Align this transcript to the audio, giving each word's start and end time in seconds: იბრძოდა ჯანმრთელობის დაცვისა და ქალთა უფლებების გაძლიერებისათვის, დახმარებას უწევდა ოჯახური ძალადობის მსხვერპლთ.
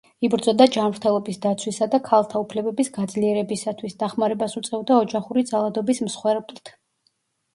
იბრძოდა 0.25 0.65
ჯანმრთელობის 0.75 1.35
დაცვისა 1.41 1.87
და 1.95 1.97
ქალთა 2.07 2.39
უფლებების 2.45 2.89
გაძლიერებისათვის, 2.95 3.97
დახმარებას 4.05 4.57
უწევდა 4.63 4.97
ოჯახური 5.05 5.43
ძალადობის 5.51 6.01
მსხვერპლთ. 6.07 6.73